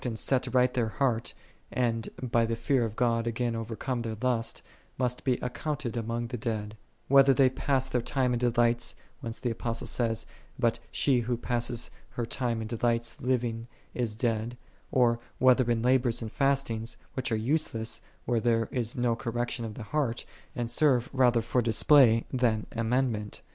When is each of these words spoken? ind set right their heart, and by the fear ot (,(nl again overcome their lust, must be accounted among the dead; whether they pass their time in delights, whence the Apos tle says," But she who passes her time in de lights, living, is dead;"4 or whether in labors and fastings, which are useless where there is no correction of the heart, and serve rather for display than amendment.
ind 0.03 0.17
set 0.17 0.51
right 0.51 0.73
their 0.73 0.87
heart, 0.87 1.35
and 1.71 2.09
by 2.23 2.43
the 2.43 2.55
fear 2.55 2.83
ot 2.87 2.95
(,(nl 2.95 3.27
again 3.27 3.55
overcome 3.55 4.01
their 4.01 4.15
lust, 4.23 4.63
must 4.97 5.23
be 5.23 5.33
accounted 5.43 5.95
among 5.95 6.25
the 6.25 6.37
dead; 6.37 6.75
whether 7.07 7.35
they 7.35 7.51
pass 7.51 7.87
their 7.87 8.01
time 8.01 8.33
in 8.33 8.39
delights, 8.39 8.95
whence 9.19 9.37
the 9.37 9.53
Apos 9.53 9.77
tle 9.77 9.85
says," 9.85 10.25
But 10.59 10.79
she 10.89 11.19
who 11.19 11.37
passes 11.37 11.91
her 12.17 12.25
time 12.25 12.63
in 12.63 12.67
de 12.69 12.79
lights, 12.81 13.21
living, 13.21 13.67
is 13.93 14.15
dead;"4 14.15 14.55
or 14.91 15.19
whether 15.37 15.69
in 15.69 15.83
labors 15.83 16.23
and 16.23 16.31
fastings, 16.31 16.97
which 17.13 17.31
are 17.31 17.35
useless 17.37 18.01
where 18.25 18.39
there 18.39 18.69
is 18.71 18.95
no 18.97 19.15
correction 19.15 19.65
of 19.65 19.75
the 19.75 19.83
heart, 19.83 20.25
and 20.55 20.71
serve 20.71 21.11
rather 21.13 21.43
for 21.43 21.61
display 21.61 22.25
than 22.33 22.65
amendment. 22.71 23.43